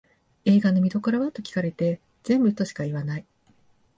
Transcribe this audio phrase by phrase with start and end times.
[0.45, 3.25] 映画の見どころはと聞かれて全部としか言わない